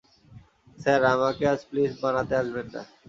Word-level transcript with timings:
Sir, 0.77 1.01
আমাকে 1.13 1.43
আজ 1.53 1.61
please 1.69 1.91
মানাতে 2.03 2.33
আসবেন 2.41 2.67
না। 2.73 2.81